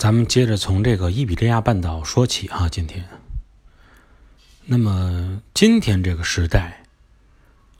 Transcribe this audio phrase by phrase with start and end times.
[0.00, 3.06] 咱们接着从这个伊比利亚半岛说起啊，今天。
[4.64, 6.84] 那么今天这个时代，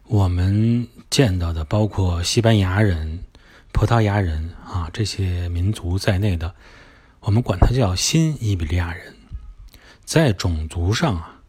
[0.04, 3.20] 我们见到的包括西班牙人、
[3.72, 6.54] 葡萄牙人啊这些民族在内的，
[7.20, 9.16] 我们管它叫新伊比利亚人。
[10.04, 11.40] 在种族上啊，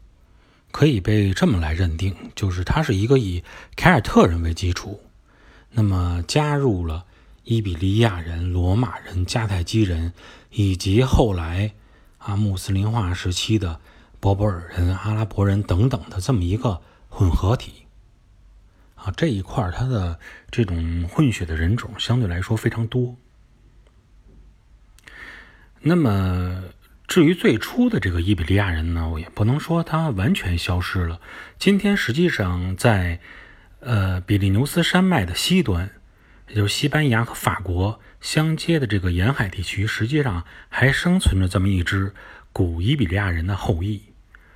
[0.71, 3.43] 可以被这么来认定，就是它是一个以
[3.75, 5.01] 凯尔特人为基础，
[5.71, 7.03] 那么加入了
[7.43, 10.13] 伊比利亚人、罗马人、迦太基人，
[10.51, 11.73] 以及后来
[12.19, 13.81] 啊穆斯林化时期的。
[14.21, 16.79] 博博尔人、阿拉伯人等等的这么一个
[17.09, 17.87] 混合体
[18.93, 20.19] 啊，这一块它的
[20.51, 23.15] 这种混血的人种相对来说非常多。
[25.79, 26.65] 那么，
[27.07, 31.19] 至于最初的这个伊比利亚人呢，我也不能说他完全消失了。
[31.57, 33.19] 今天实际上在
[33.79, 35.89] 呃比利牛斯山脉的西端，
[36.51, 42.13] 也就是西班牙和法国相接的这个沿海地区，实际上还生存着这么一支
[42.51, 44.01] 古伊比利亚人的后裔。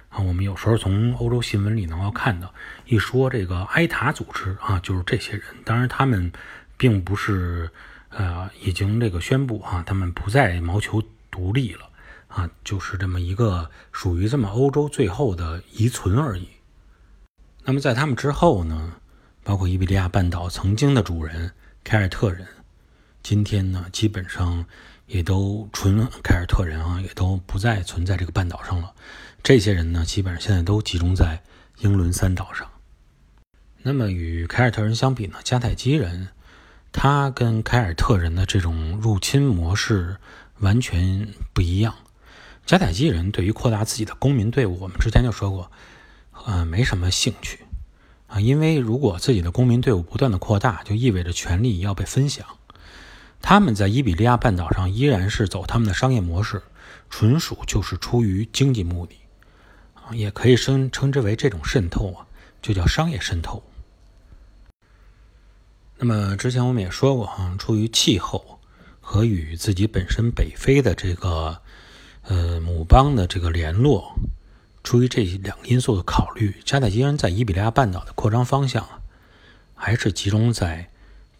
[0.09, 2.53] 啊，我们有时候从欧洲新闻里能够看到，
[2.85, 5.43] 一说这个埃塔组织啊，就是这些人。
[5.63, 6.29] 当然，他们
[6.75, 7.69] 并不是
[8.09, 11.01] 呃已经这个宣布啊，他们不再谋求
[11.31, 11.89] 独立了
[12.27, 16.49] 啊，就是这么一个属于这么欧洲最后的遗存而已。
[17.63, 18.95] 那么在他们之后呢，
[19.45, 21.51] 包括伊比利亚半岛曾经的主人
[21.85, 22.47] 凯尔特人，
[23.21, 24.65] 今天呢基本上
[25.05, 28.91] 也都纯凯尔特人啊，也都不再存在这个半岛上了。
[29.43, 31.43] 这些人呢，基本上现在都集中在
[31.77, 32.67] 英伦三岛上。
[33.83, 36.29] 那么与凯尔特人相比呢，迦太基人，
[36.91, 40.17] 他跟凯尔特人的这种入侵模式
[40.57, 41.93] 完全不一样。
[42.65, 45.71] 迦太基人对于扩大自己的公民队伍，我们之前就说过，
[46.47, 47.59] 呃，没什么兴趣
[48.27, 52.45] 啊，因为如果自己的公民队伍不断的扩大，就意味着权力要被分享。
[53.41, 56.63] 他们在伊比利亚半岛上依然是走他们的商业模式，
[57.09, 59.15] 纯属就是出于经济目的
[59.93, 60.15] 啊。
[60.15, 62.25] 也可以称称之为这种渗透啊，
[62.61, 63.61] 就叫商业渗透。
[65.97, 68.59] 那么之前我们也说过哈，出于气候
[68.99, 71.61] 和与自己本身北非的这个
[72.23, 74.15] 呃母邦的这个联络，
[74.85, 79.01] 出于这两个因素的考虑，迦太基人在伊比利亚半岛的扩张方向啊，
[79.73, 80.91] 还是集中在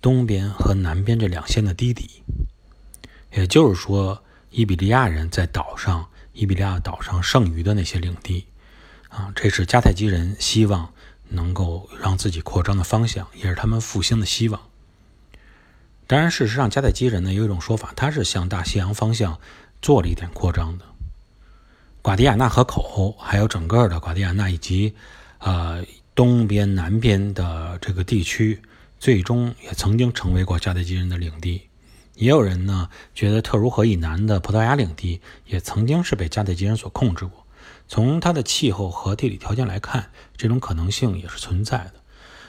[0.01, 2.23] 东边和南边这两线的低底。
[3.31, 8.47] 也就是说，伊比利亚人在岛上，伊比利亚岛上剩余的那些领地。
[9.09, 10.91] 啊，这是迦太基人希望
[11.29, 14.59] 能够让自己扩张的方向，也是他们复兴的希望。
[16.07, 19.39] 当然，事实上，迦太基人呢有一种说法，他是向大西洋方向
[19.84, 20.85] 做了一点扩张的。
[22.05, 24.93] 瓜迪亚纳河口，还有整个的瓜迪亚纳以及
[25.39, 25.83] 呃
[26.13, 28.61] 东边、南边的这个地区，
[28.99, 31.63] 最终也曾经成为过迦太基人的领地。
[32.13, 37.43] 也有人呢觉得特茹河以南的葡萄牙领地也曾经是被迦太基人所控制过。
[37.88, 41.93] 从它的气候和地理条件来看，这种可能性也是存在的。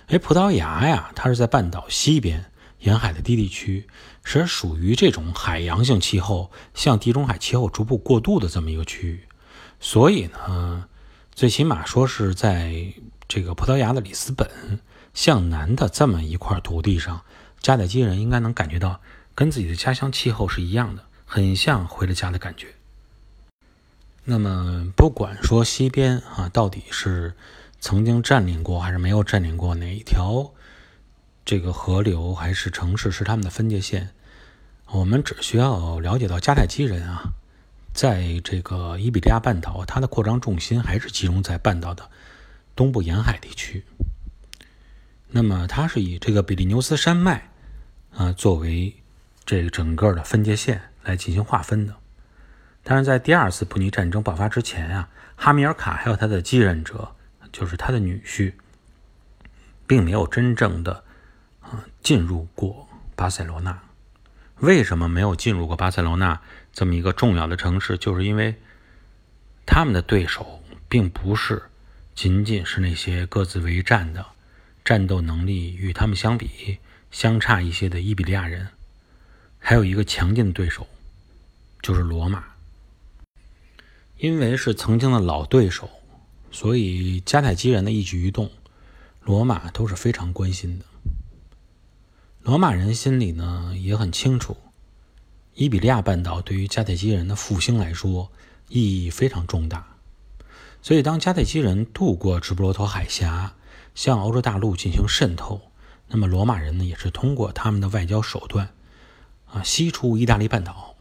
[0.08, 2.44] 哎，葡萄牙呀，它是在半岛西边
[2.80, 3.86] 沿海的低地区，
[4.22, 9.25] 是属于这种海洋性气候向地中海气候逐步过渡的这么一个区域。
[9.80, 10.88] 所以呢，
[11.32, 12.92] 最起码说是在
[13.28, 14.80] 这个葡萄牙的里斯本
[15.14, 17.22] 向南的这么一块土地上，
[17.60, 19.00] 加泰基人应该能感觉到
[19.34, 22.68] 跟自己的家乡气候是一样的，很像回了家的感觉。
[24.24, 27.34] 那么，不管说西边啊，到底是
[27.78, 30.50] 曾经占领过还是没有占领过哪一条
[31.44, 34.10] 这个河流还是城市是他们的分界线，
[34.90, 37.34] 我们只需要了解到迦太基人啊，
[37.96, 42.10] 在这个伊比利亚半岛，它的扩张重心还是集中在半岛的
[42.76, 43.82] 东部沿海地区。
[45.28, 47.48] 那么，它是以这个比利牛斯山脉
[48.14, 48.94] 啊作为
[49.46, 51.96] 这个整个的分界线来进行划分的。
[52.82, 57.16] 但是在第二次布尼战争爆发之前啊，哈米尔卡还有他的继任者，
[57.50, 58.52] 就是他的女婿，
[59.86, 61.02] 并没有真正的
[61.60, 63.80] 啊进入过巴塞罗那。
[64.60, 66.40] 为什么没有进入过巴塞罗那
[66.72, 67.98] 这么一个重要的城市？
[67.98, 68.54] 就是因为
[69.66, 71.62] 他们的对手并不是
[72.14, 74.24] 仅仅是那些各自为战的、
[74.82, 76.78] 战斗能力与他们相比
[77.10, 78.68] 相差一些的伊比利亚人，
[79.58, 80.86] 还有一个强劲的对手，
[81.82, 82.42] 就是罗马。
[84.16, 85.90] 因为是曾经的老对手，
[86.50, 88.50] 所以迦太基人的一举一动，
[89.22, 90.86] 罗马都是非常关心的。
[92.46, 94.56] 罗马人心里呢也很清楚，
[95.54, 98.30] 伊比利亚半岛对于迦太基人的复兴来说
[98.68, 99.96] 意义非常重大。
[100.80, 103.54] 所以，当迦太基人渡过直布罗陀海峡，
[103.96, 105.60] 向欧洲大陆进行渗透，
[106.06, 108.72] 那么罗马人呢也是通过他们的外交手段，
[109.50, 110.94] 啊，西出意大利半岛。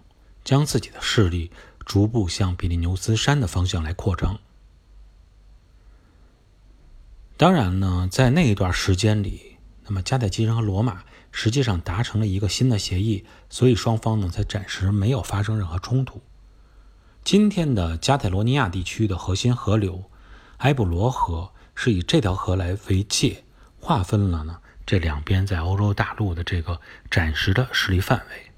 [0.43, 1.51] 将自己的势力
[1.85, 4.39] 逐步向比利牛斯山的方向来扩张。
[7.37, 11.03] 当然呢，在那一段时间里，那么迦太基人和罗马
[11.37, 16.21] 实际上达成了一个新的协议，所以双方呢才暂时没有发生任何冲突。
[17.25, 20.09] 今天的加泰罗尼亚地区的核心河流
[20.59, 23.43] 埃布罗河是以这条河来为界，
[23.81, 26.79] 划分了呢这两边在欧洲大陆的这个
[27.11, 28.51] 暂时的势力范围。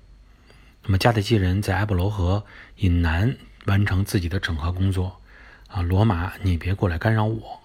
[0.84, 2.46] 那么迦太基人在埃布罗河
[2.76, 3.36] 以南
[3.66, 5.20] 完成自己的整合工作，
[5.68, 7.60] 啊，罗马你别过来干扰我。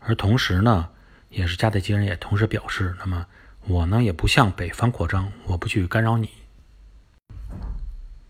[0.00, 0.88] 而同时呢，
[1.30, 3.26] 也是迦太基人也同时表示，那么
[3.66, 6.28] 我呢也不向北方扩张，我不去干扰你。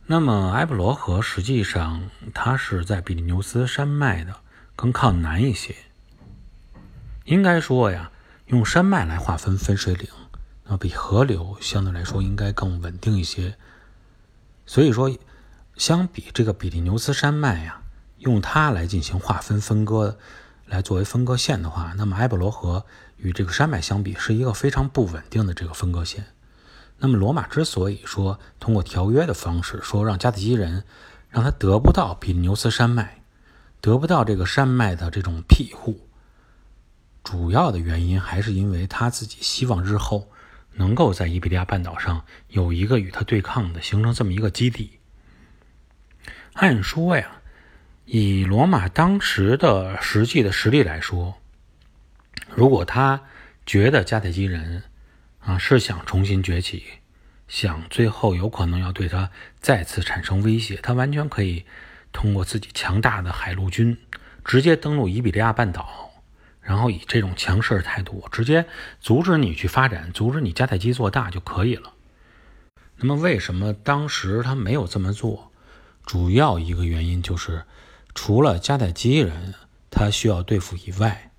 [0.07, 4.37] 那么埃布罗河实际上它是在比利牛斯山脉的
[4.77, 5.75] 更靠南一些。
[7.25, 8.13] 应该说呀，
[8.47, 10.09] 用山脉来划分分水岭，
[10.65, 13.57] 那比河流相对来说应该更稳定一些。
[14.67, 15.11] 所以说，
[15.77, 17.83] 相比这个比利牛斯山脉呀，
[18.19, 20.19] 用它来进行划分分割。
[20.67, 22.87] 来作为分割线的话，那么埃布罗河
[23.25, 26.27] 与这个山脉相比是一个非常不稳定的这个分割线。
[26.99, 30.85] 那么罗马之所以说通过条约的方式说让迦太基人
[31.29, 33.23] 让他得不到比利牛斯山脉，
[33.81, 36.07] 得不到这个山脉的这种庇护，
[37.25, 40.29] 主要的原因还是因为他自己希望日后
[40.75, 44.99] 能够在伊比利亚半岛上有一个与他对抗的，形成这么一个基地。
[46.53, 47.41] 按说呀。
[48.07, 51.39] 以罗马当时的实际的实力来说，
[52.55, 53.21] 如果他
[53.67, 54.83] 觉得迦太基人
[55.41, 56.85] 啊是想重新崛起，
[57.49, 61.65] 想最后有可能要对他再次产生威胁，他完全可以
[62.13, 63.97] 通过自己强大的海陆军
[64.45, 66.13] 直接登陆伊比利亚半岛，
[66.61, 68.67] 然后以这种强势的态度直接
[69.01, 71.93] 阻止你去发展，阻止你迦太基做大就可以了。
[72.97, 75.51] 那么为什么当时他没有这么做？
[76.07, 77.65] 主要一个原因就是。
[78.17, 79.55] 除了迦太基人
[79.91, 81.33] 他需要对付以外，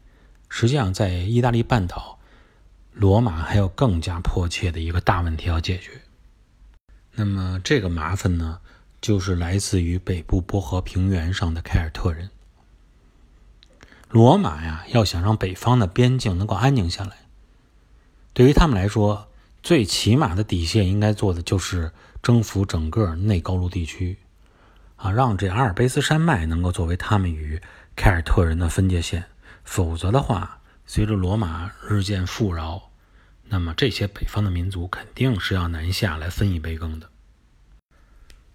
[0.49, 2.19] 实际上在意大利半岛，
[2.93, 6.01] 罗马还有更加迫切的一个大问题要解决。
[7.13, 8.59] 那么这个麻烦呢，
[8.99, 12.29] 就是来自于北部波河平原上的凯尔特人。
[14.09, 17.17] 罗马呀，要想让北方的边境能够安宁下来，
[18.33, 19.27] 对于他们来说，
[19.61, 24.17] 最起码的底线应该做的就是征服整个内高卢地区。
[24.95, 27.61] 啊，让这阿尔卑斯山脉能够作为他们与
[27.97, 29.25] 凯尔特人的分界线，
[29.65, 32.91] 否则的话，随着罗马日渐富饶，
[33.49, 37.09] 那么这些北方的民族肯定是要南下来分一杯羹的。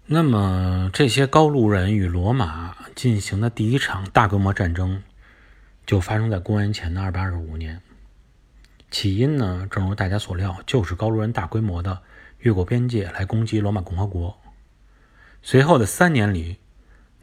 [0.07, 5.03] 那么这些高卢人与罗马进行的第一场大规模战争，
[5.85, 7.81] 就发生在公元前的二百二十五年。
[8.89, 12.01] 起因呢，正如大家所料，就是高卢人大规模的
[12.39, 14.37] 越过边界来攻击罗马共和国。
[15.41, 16.57] 随后的三年里，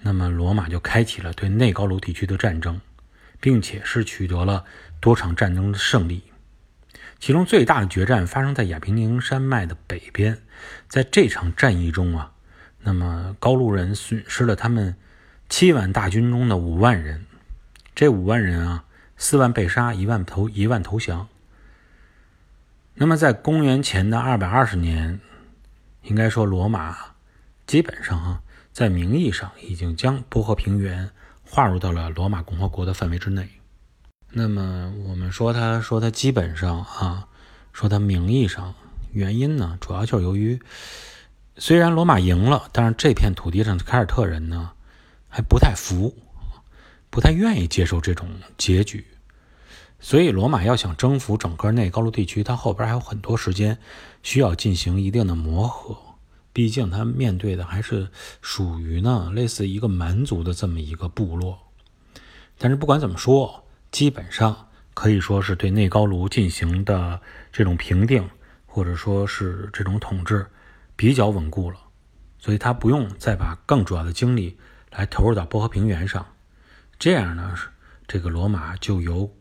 [0.00, 2.81] 那么罗马就开启了对内高卢地区的战争，
[3.40, 4.64] 并且是取得了
[5.00, 6.25] 多场战争的胜利。
[7.19, 10.38] 其中最大的决战发生在亚平宁山脉的北边，
[10.88, 12.32] 在这场战役中啊，
[12.82, 14.94] 那么高卢人损失了他们
[15.49, 17.26] 七万大军中的五万人，
[17.94, 18.85] 这五万人啊，
[19.17, 21.29] 四万被杀，一万投一万投降。
[22.94, 25.20] 那么在公元前的二百二十年，
[26.02, 26.96] 应该说罗马。
[27.67, 31.10] 基本上啊，在名义上已经将波河平原
[31.50, 33.48] 划入到了罗马共和国的范围之内。
[34.31, 37.26] 那么我们说，他说他基本上啊，
[37.72, 38.74] 说他名义上，
[39.12, 40.60] 原因呢，主要就是由于
[41.56, 44.72] 虽然罗马赢了，但是这片土地上的凯尔特人呢
[45.28, 46.14] 还不太服，
[47.08, 48.28] 不太愿意接受这种
[48.58, 49.06] 结局。
[49.98, 53.78] 所以罗马要想征服整个内高卢地区，它后边还有很多时间
[54.22, 55.96] 需要进行一定的磨合。
[56.58, 58.08] 毕竟他面对的还是
[58.43, 61.56] 属于呢类似一个蛮族的这么一个部落，
[62.58, 67.20] 但是不管怎么说，基本上可以说是对内高卢进行的
[67.53, 68.29] 这种平定，
[68.67, 70.44] 或者说是这种统治
[70.96, 71.79] 比较稳固了，
[72.41, 74.58] 所以他不用再把更主要的精力
[74.91, 76.27] 来投入到波河平原上，
[76.98, 77.56] 这样呢，
[78.08, 79.32] 这个罗马就有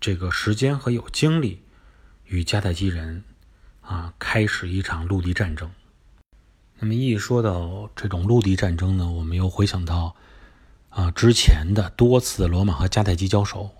[0.00, 1.62] 这个时间和有精力
[2.24, 3.22] 与迦太基人
[3.80, 5.70] 啊开始一场陆地战争。
[6.80, 10.14] 那么一说到这种陆地战争呢，我们又回想到
[10.90, 13.70] 啊之前的多次罗马和迦太基交手，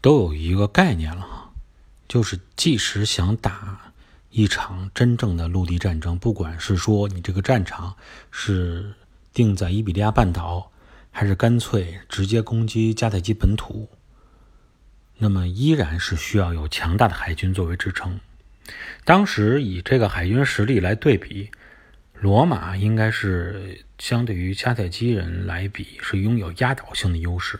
[0.00, 1.50] 都有一个概念了，
[2.06, 3.92] 就是即使想打
[4.28, 7.96] 一场真正的陆地战争，不管是说你这个战场
[8.30, 8.94] 是
[9.32, 10.70] 定在伊比利亚半岛，
[11.10, 13.88] 还是干脆直接攻击迦太基本土，
[15.16, 18.20] 那么依然是需要有强大的海军作为支撑。
[19.04, 21.50] 当时以这个海军实力来对比，
[22.14, 27.58] 罗马应该是相对于迦太基人来比，是拥有压倒性的优势。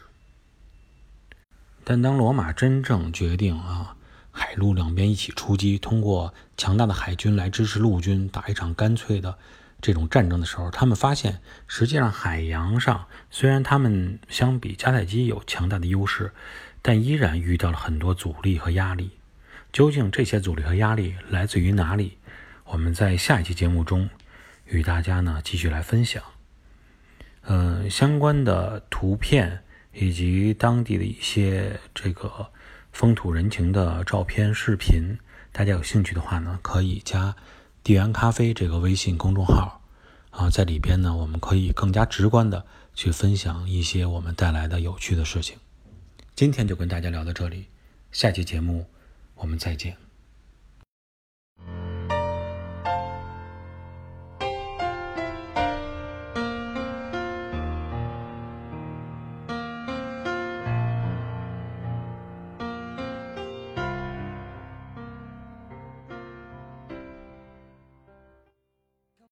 [1.85, 3.97] 但当罗马真正决定啊，
[4.30, 9.37] 海陆两边一起出击，通过强大的海军来支持陆军，打一场干脆的
[9.80, 16.30] 这种战争的时候，他们发现，实际上海洋上虽然他们相比迦太基有强大的优势，
[16.80, 19.11] 但依然遇到了很多阻力和压力。
[19.73, 22.19] 究竟这些阻力和压力来自于哪里？
[22.64, 24.09] 我们在下一期节目中
[24.67, 26.23] 与大家呢继续来分享。
[27.43, 29.62] 嗯，相关的图片。
[29.95, 32.49] 以及当地的一些这个
[32.93, 35.19] 风土人情的照片、视频，
[35.52, 37.37] 大家有兴趣的话呢，可以加
[37.85, 39.83] “地缘咖啡”这个微信公众号
[40.31, 42.64] 啊，在里边呢，我们可以更加直观的
[42.95, 45.59] 去分享一些我们带来的有趣的事情。
[46.35, 47.67] 今天就跟大家聊到这里，
[48.12, 48.87] 下期节目
[49.42, 50.12] 我们再见。